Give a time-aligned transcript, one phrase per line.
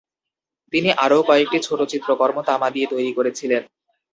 [0.73, 3.61] তিনি আরও কয়েকটি ছোট চিত্রকর্ম তামা দিয়ে তৈরি করেছিলেন।